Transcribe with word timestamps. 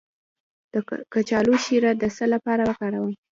د 0.73 0.73
کچالو 1.13 1.53
شیره 1.65 1.91
د 1.93 2.03
څه 2.15 2.25
لپاره 2.33 2.63
وکاروم؟ 2.65 3.13